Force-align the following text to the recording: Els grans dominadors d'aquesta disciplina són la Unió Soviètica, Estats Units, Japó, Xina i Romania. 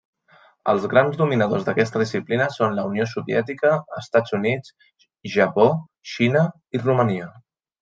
Els 0.71 0.85
grans 0.93 1.19
dominadors 1.19 1.67
d'aquesta 1.67 2.01
disciplina 2.03 2.47
són 2.55 2.73
la 2.79 2.87
Unió 2.93 3.05
Soviètica, 3.13 3.75
Estats 4.01 4.35
Units, 4.41 4.75
Japó, 5.37 5.69
Xina 6.17 6.45
i 6.79 6.85
Romania. 6.85 7.33